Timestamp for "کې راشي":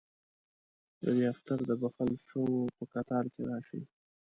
3.33-3.81